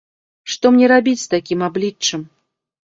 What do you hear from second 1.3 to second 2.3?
такім абліччам?